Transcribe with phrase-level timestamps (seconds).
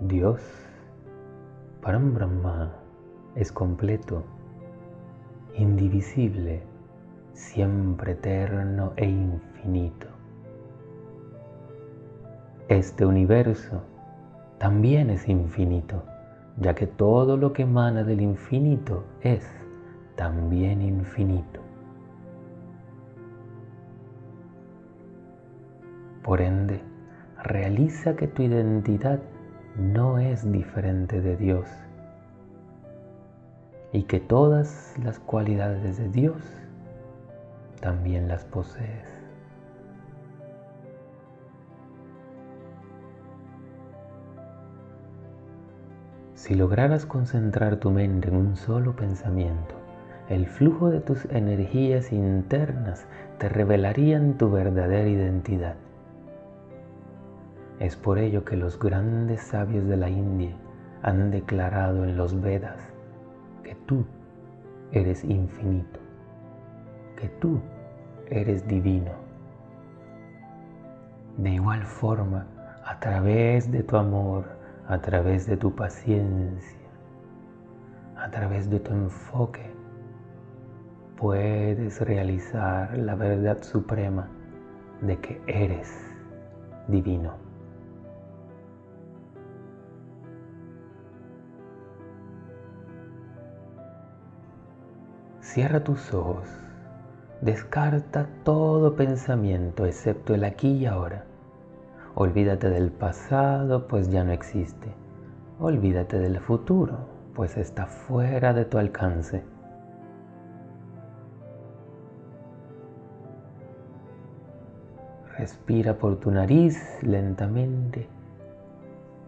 [0.00, 0.40] Dios,
[1.82, 2.72] Param Brahma,
[3.34, 4.22] es completo,
[5.56, 6.62] indivisible,
[7.32, 10.06] siempre eterno e infinito.
[12.68, 13.82] Este universo
[14.58, 16.04] también es infinito,
[16.58, 19.44] ya que todo lo que emana del infinito es
[20.14, 21.60] también infinito.
[26.22, 26.82] Por ende,
[27.42, 29.18] realiza que tu identidad
[29.78, 31.66] no es diferente de Dios
[33.92, 36.36] y que todas las cualidades de Dios
[37.80, 39.08] también las posees.
[46.34, 49.74] Si lograras concentrar tu mente en un solo pensamiento,
[50.28, 53.06] el flujo de tus energías internas
[53.38, 55.74] te revelarían tu verdadera identidad.
[57.80, 60.52] Es por ello que los grandes sabios de la India
[61.02, 62.76] han declarado en los Vedas
[63.62, 64.04] que tú
[64.90, 66.00] eres infinito,
[67.16, 67.60] que tú
[68.30, 69.12] eres divino.
[71.36, 72.46] De igual forma,
[72.84, 74.44] a través de tu amor,
[74.88, 76.88] a través de tu paciencia,
[78.16, 79.70] a través de tu enfoque,
[81.16, 84.26] puedes realizar la verdad suprema
[85.00, 85.96] de que eres
[86.88, 87.37] divino.
[95.48, 96.46] Cierra tus ojos.
[97.40, 101.24] Descarta todo pensamiento excepto el aquí y ahora.
[102.14, 104.92] Olvídate del pasado, pues ya no existe.
[105.58, 106.98] Olvídate del futuro,
[107.34, 109.42] pues está fuera de tu alcance.
[115.38, 118.06] Respira por tu nariz lentamente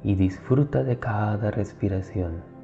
[0.02, 2.59] y disfruta de cada respiración.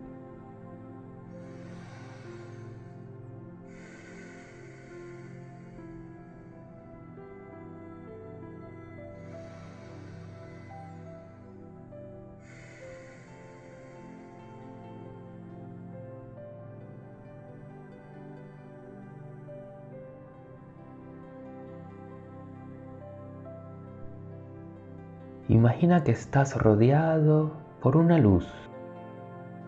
[25.48, 28.52] Imagina que estás rodeado por una luz,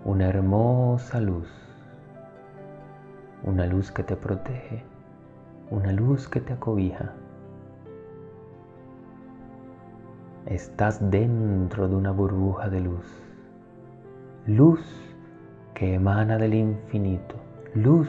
[0.04, 1.48] una hermosa luz,
[3.44, 4.82] una luz que te protege,
[5.70, 7.12] una luz que te acobija.
[10.46, 13.06] Estás dentro de una burbuja de luz,
[14.46, 14.80] luz
[15.74, 17.36] que emana del infinito,
[17.76, 18.08] luz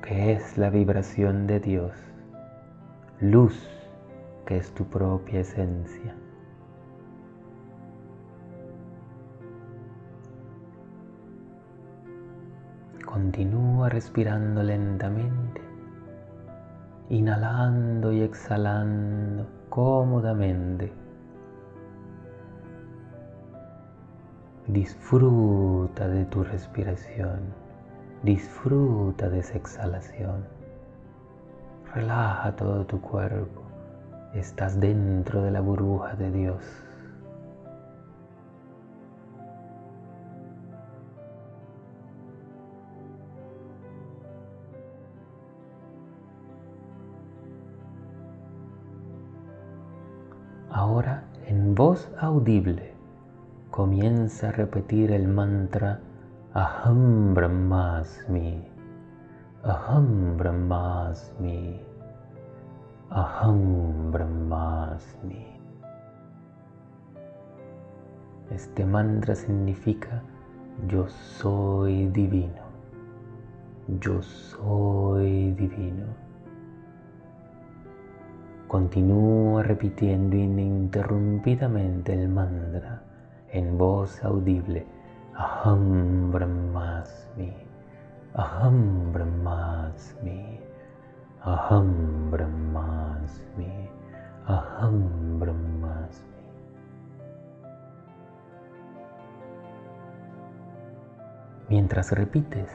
[0.00, 1.92] que es la vibración de Dios,
[3.18, 3.83] luz
[4.44, 6.14] que es tu propia esencia.
[13.04, 15.60] Continúa respirando lentamente,
[17.10, 20.92] inhalando y exhalando cómodamente.
[24.66, 27.40] Disfruta de tu respiración,
[28.22, 30.44] disfruta de esa exhalación.
[31.94, 33.63] Relaja todo tu cuerpo
[34.34, 36.62] estás dentro de la burbuja de Dios.
[50.70, 52.92] Ahora en voz audible
[53.70, 56.00] comienza a repetir el mantra
[56.52, 58.64] Aham Brahmasmi,
[59.64, 61.93] Aham Brahmasmi.
[63.10, 65.46] Aham Brahmasmi.
[68.50, 70.22] Este mantra significa
[70.88, 72.64] yo soy divino.
[74.00, 76.06] Yo soy divino.
[78.68, 83.02] Continúa repitiendo ininterrumpidamente el mantra
[83.52, 84.86] en voz audible.
[85.34, 87.52] Aham Brahmasmi.
[88.34, 90.73] Aham Brahmasmi.
[91.44, 93.68] Aham Brahmasmi,
[94.48, 96.40] Aham Brahmasmi.
[101.68, 102.70] Mientras repites,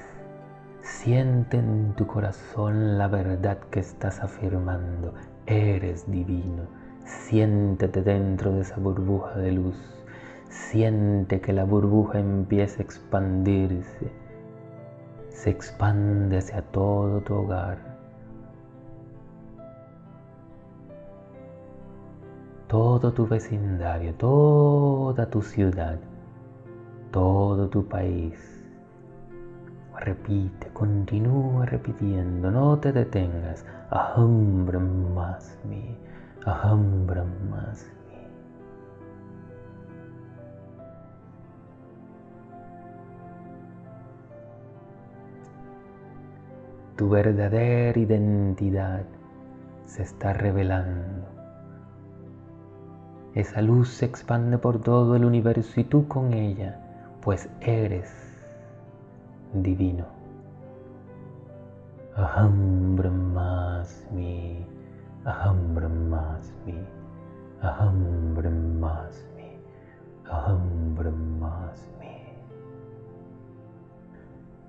[0.83, 5.15] siente en tu corazón la verdad que estás afirmando.
[5.48, 6.68] Eres divino.
[7.06, 10.06] Siéntete dentro de esa burbuja de luz.
[10.50, 14.12] Siente que la burbuja empieza a expandirse.
[15.30, 17.88] Se expande hacia todo tu hogar
[22.69, 25.98] todo tu vecindario, toda tu ciudad,
[27.12, 28.38] todo tu país.
[29.98, 33.66] Repite, continúa repitiendo, no te detengas.
[33.92, 35.98] Aham Brahmasmi,
[36.45, 37.89] Aham Brahmasmi.
[46.95, 49.06] Tu verdadera identidad
[49.86, 51.38] se está revelando.
[53.35, 56.79] Esa luz se expande por todo el universo y tú con ella,
[57.21, 58.11] pues eres
[59.53, 60.05] divino.
[62.17, 64.65] Aham Brahmasmi,
[65.25, 66.79] Aham Brahmasmi,
[67.61, 69.51] Aham Brahmasmi,
[70.29, 71.89] Aham Brahmasmi.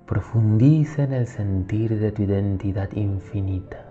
[0.05, 3.85] Profundiza en el sentir de tu identidad infinita.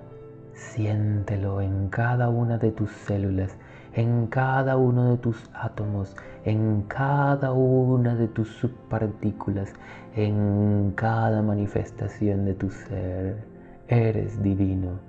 [0.52, 3.56] Siéntelo en cada una de tus células,
[3.94, 9.72] en cada uno de tus átomos, en cada una de tus subpartículas,
[10.14, 13.44] en cada manifestación de tu ser.
[13.88, 15.00] Eres divino.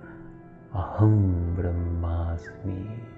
[0.74, 3.10] Aham Brahmasmi.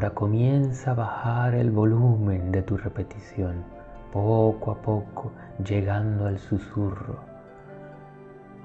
[0.00, 3.62] Ahora comienza a bajar el volumen de tu repetición,
[4.10, 5.30] poco a poco,
[5.62, 7.18] llegando al susurro.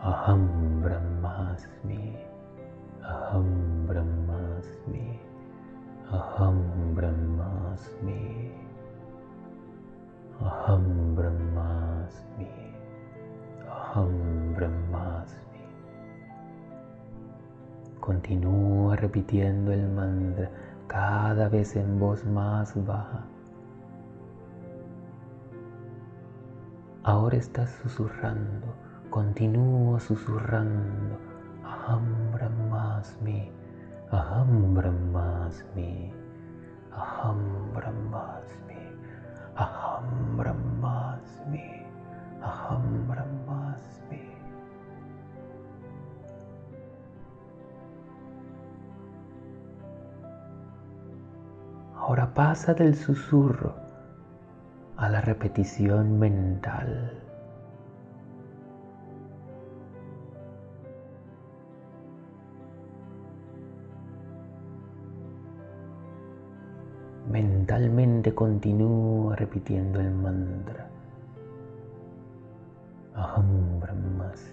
[0.02, 2.16] Aham Brahmasmi,
[3.04, 5.20] Aham Brahmasmi,
[6.10, 8.52] Aham Brahmasmi,
[10.40, 12.48] Aham Brahmasmi,
[13.68, 15.60] Aham Brahmasmi.
[18.00, 20.50] Continúa repitiendo el mantra
[20.88, 23.24] cada vez en voz más baja.
[27.04, 28.68] Ahora estás susurrando,
[29.10, 31.20] continúa susurrando.
[31.64, 33.52] Aham Brahmasmi,
[34.12, 36.12] Aham Brahmasmi,
[36.92, 37.40] Aham
[37.74, 38.82] Brahmasmi,
[39.56, 41.86] Aham Brahmasmi,
[42.42, 44.25] Aham Brahmasmi.
[52.08, 53.74] Ahora pasa del susurro
[54.96, 57.20] a la repetición mental.
[67.32, 70.88] Mentalmente continúa repitiendo el mantra.
[73.16, 74.48] Aham Brahmas.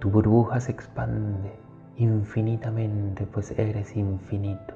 [0.00, 1.67] Tu burbuja se expande
[1.98, 4.74] infinitamente, pues eres infinito.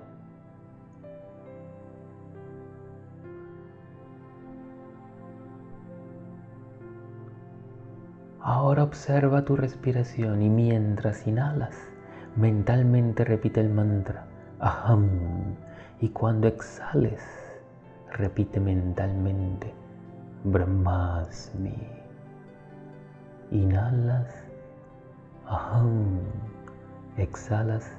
[8.40, 11.76] Ahora observa tu respiración y mientras inhalas,
[12.36, 14.26] mentalmente repite el mantra
[14.58, 15.54] Aham
[16.00, 17.22] y cuando exhales,
[18.10, 19.72] repite mentalmente
[20.44, 21.76] Brahmasmi.
[23.52, 24.34] Inhalas
[25.46, 26.18] Aham
[27.16, 27.90] exhalas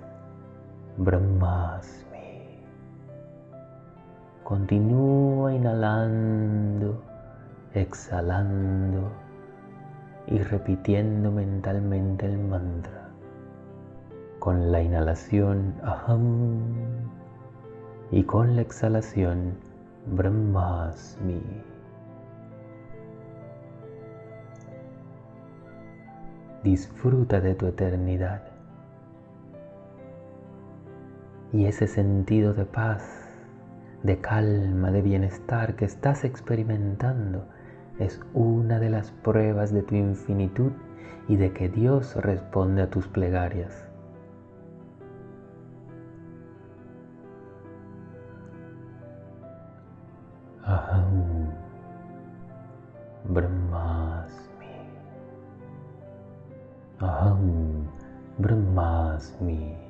[0.97, 2.59] Brahmasmi.
[4.43, 7.01] Continúa inhalando,
[7.73, 9.11] exhalando
[10.27, 13.09] y repitiendo mentalmente el mantra.
[14.39, 16.61] Con la inhalación Aham
[18.11, 19.57] y con la exhalación
[20.07, 21.41] Brahmasmi.
[26.63, 28.52] Disfruta de tu eternidad
[31.53, 33.03] y ese sentido de paz,
[34.01, 37.45] de calma, de bienestar que estás experimentando
[37.99, 40.71] es una de las pruebas de tu infinitud
[41.27, 43.85] y de que Dios responde a tus plegarias.
[50.65, 51.51] Aham.
[53.25, 54.67] Brahmasmi.
[56.99, 57.87] Aham.
[58.39, 59.82] Brahmasmi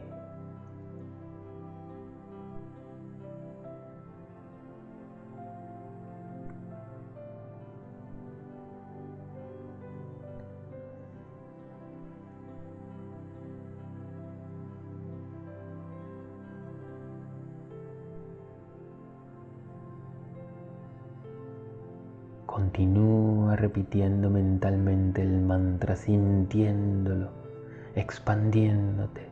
[22.53, 27.31] Continúa repitiendo mentalmente el mantra, sintiéndolo,
[27.95, 29.27] expandiéndote.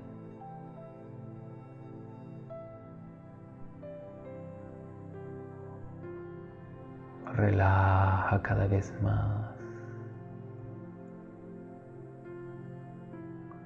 [7.35, 9.53] Relaja cada vez más.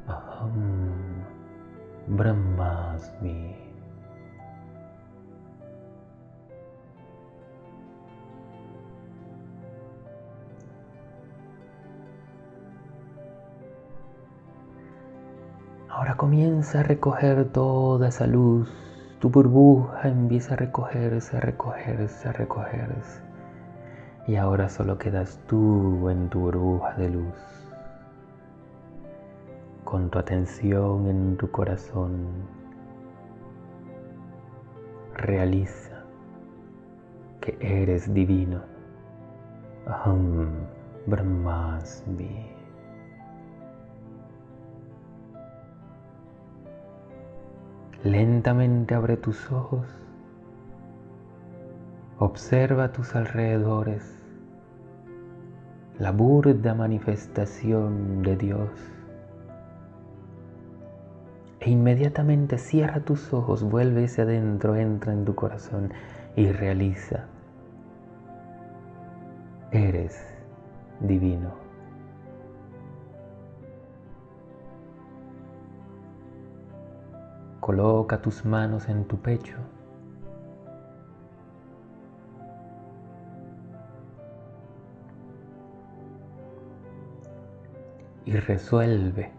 [0.05, 1.23] Aham
[2.07, 3.64] Brahmasmi.
[15.95, 18.69] Ahora comienza a recoger toda esa luz.
[19.19, 23.21] Tu burbuja empieza a recogerse, a recogerse, a recogerse.
[24.27, 27.33] Y ahora solo quedas tú en tu burbuja de luz.
[29.85, 32.27] Con tu atención en tu corazón.
[35.13, 36.03] Realiza
[37.39, 38.59] que eres divino.
[39.87, 40.49] Aham
[41.05, 42.54] Brahmasmi.
[48.05, 49.87] Lentamente abre tus ojos.
[52.19, 54.03] Observa tus alrededores.
[55.97, 58.69] La burda manifestación de Dios.
[61.59, 65.91] E inmediatamente cierra tus ojos, vuelve hacia adentro, entra en tu corazón
[66.35, 67.25] y realiza.
[69.71, 70.23] Eres
[70.99, 71.64] divino.
[77.65, 79.55] Coloca tus manos en tu pecho.
[88.23, 89.31] Y resuelve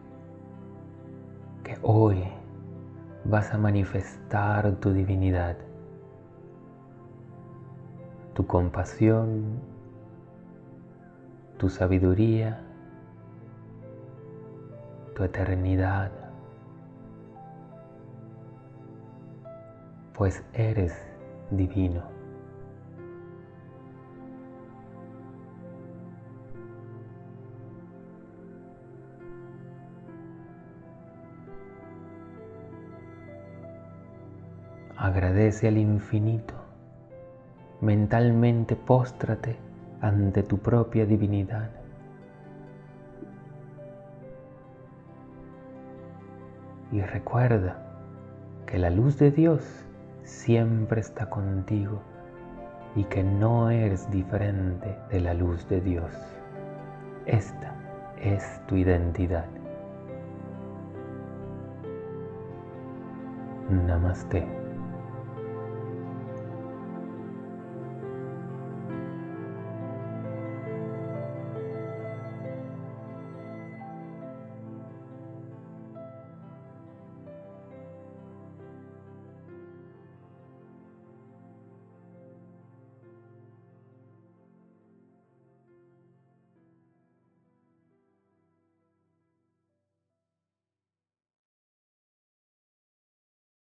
[1.62, 2.24] que hoy
[3.26, 5.56] vas a manifestar tu divinidad,
[8.34, 9.60] tu compasión,
[11.58, 12.60] tu sabiduría,
[15.14, 16.25] tu eternidad.
[20.16, 20.94] Pues eres
[21.50, 22.02] divino.
[34.96, 36.54] Agradece al infinito,
[37.82, 39.56] mentalmente póstrate
[40.00, 41.70] ante tu propia divinidad.
[46.90, 47.82] Y recuerda
[48.64, 49.85] que la luz de Dios
[50.26, 52.02] siempre está contigo
[52.96, 56.12] y que no eres diferente de la luz de Dios.
[57.26, 57.74] Esta
[58.20, 59.46] es tu identidad.
[63.70, 64.55] Namaste.